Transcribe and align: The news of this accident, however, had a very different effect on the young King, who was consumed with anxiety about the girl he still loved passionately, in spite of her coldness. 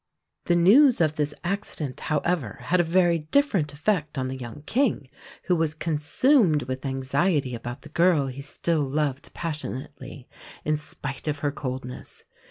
The 0.45 0.55
news 0.55 0.99
of 0.99 1.15
this 1.15 1.31
accident, 1.43 1.99
however, 1.99 2.57
had 2.63 2.79
a 2.79 2.83
very 2.83 3.19
different 3.19 3.71
effect 3.71 4.17
on 4.17 4.29
the 4.29 4.35
young 4.35 4.63
King, 4.65 5.11
who 5.43 5.55
was 5.55 5.75
consumed 5.75 6.63
with 6.63 6.87
anxiety 6.87 7.53
about 7.53 7.83
the 7.83 7.89
girl 7.89 8.25
he 8.25 8.41
still 8.41 8.81
loved 8.81 9.31
passionately, 9.35 10.27
in 10.65 10.75
spite 10.75 11.27
of 11.27 11.37
her 11.45 11.51
coldness. 11.51 12.23